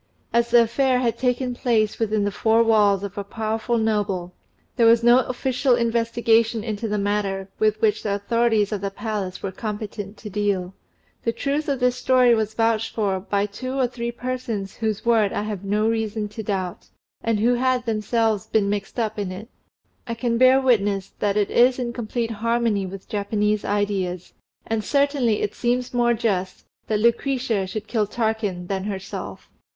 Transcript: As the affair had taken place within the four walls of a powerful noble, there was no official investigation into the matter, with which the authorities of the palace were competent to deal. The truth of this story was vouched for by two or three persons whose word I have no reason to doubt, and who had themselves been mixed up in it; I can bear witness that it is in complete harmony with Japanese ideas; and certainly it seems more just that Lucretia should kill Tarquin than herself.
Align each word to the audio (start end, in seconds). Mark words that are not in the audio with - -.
As 0.33 0.49
the 0.49 0.63
affair 0.63 0.97
had 0.97 1.15
taken 1.19 1.53
place 1.53 1.99
within 1.99 2.23
the 2.23 2.31
four 2.31 2.63
walls 2.63 3.03
of 3.03 3.19
a 3.19 3.23
powerful 3.23 3.77
noble, 3.77 4.33
there 4.75 4.87
was 4.87 5.03
no 5.03 5.19
official 5.27 5.75
investigation 5.75 6.63
into 6.63 6.87
the 6.87 6.97
matter, 6.97 7.49
with 7.59 7.79
which 7.81 8.01
the 8.01 8.15
authorities 8.15 8.71
of 8.71 8.81
the 8.81 8.89
palace 8.89 9.43
were 9.43 9.51
competent 9.51 10.17
to 10.17 10.27
deal. 10.27 10.73
The 11.23 11.31
truth 11.31 11.69
of 11.69 11.79
this 11.79 11.97
story 11.97 12.33
was 12.33 12.55
vouched 12.55 12.95
for 12.95 13.19
by 13.19 13.45
two 13.45 13.73
or 13.77 13.85
three 13.85 14.11
persons 14.11 14.77
whose 14.77 15.05
word 15.05 15.33
I 15.33 15.43
have 15.43 15.63
no 15.63 15.87
reason 15.87 16.27
to 16.29 16.41
doubt, 16.41 16.87
and 17.23 17.39
who 17.39 17.53
had 17.53 17.85
themselves 17.85 18.47
been 18.47 18.71
mixed 18.71 18.97
up 18.99 19.19
in 19.19 19.31
it; 19.31 19.49
I 20.07 20.15
can 20.15 20.39
bear 20.39 20.59
witness 20.59 21.13
that 21.19 21.37
it 21.37 21.51
is 21.51 21.77
in 21.77 21.93
complete 21.93 22.31
harmony 22.31 22.87
with 22.87 23.07
Japanese 23.07 23.63
ideas; 23.63 24.33
and 24.65 24.83
certainly 24.83 25.43
it 25.43 25.53
seems 25.53 25.93
more 25.93 26.15
just 26.15 26.65
that 26.87 26.99
Lucretia 26.99 27.67
should 27.67 27.85
kill 27.85 28.07
Tarquin 28.07 28.65
than 28.65 28.85
herself. 28.85 29.51